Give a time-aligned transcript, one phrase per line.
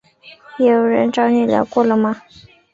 [0.57, 2.23] 有人找你聊过了吗？